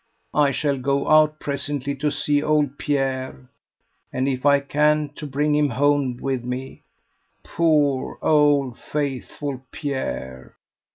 I 0.33 0.49
shall 0.51 0.79
go 0.79 1.07
out 1.09 1.39
presently 1.39 1.93
to 1.97 2.09
see 2.11 2.41
old 2.41 2.79
Pierre, 2.79 3.51
and, 4.11 4.27
if 4.27 4.47
I 4.47 4.59
can, 4.59 5.09
to 5.09 5.27
bring 5.27 5.53
him 5.53 5.69
home 5.69 6.17
with 6.17 6.43
me. 6.43 6.81
Poor 7.43 8.17
old 8.23 8.79
faithful 8.79 9.61
Pierre!" 9.69 10.55